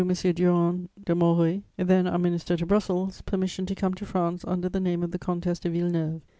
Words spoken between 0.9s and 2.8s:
de Moreuil, then our Minister to